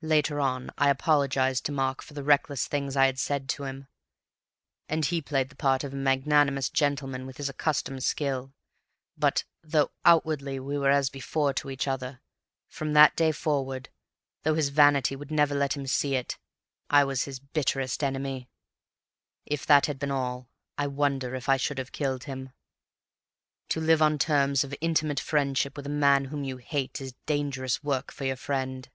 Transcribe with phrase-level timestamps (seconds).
[0.00, 3.88] "Later on I apologized to Mark for the reckless things I had said to him,
[4.88, 8.54] and he played the part of a magnanimous gentleman with his accustomed skill,
[9.16, 12.20] but, though outwardly we were as before to each other,
[12.68, 13.88] from that day forward,
[14.44, 16.38] though his vanity would never let him see it,
[16.88, 18.48] I was his bitterest enemy.
[19.46, 22.50] If that had been all, I wonder if I should have killed him?
[23.70, 27.82] To live on terms of intimate friendship with a man whom you hate is dangerous
[27.82, 28.88] work for your friend.